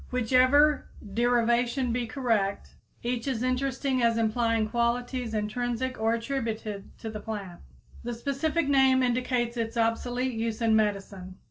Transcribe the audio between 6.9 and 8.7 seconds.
to the plant. The specific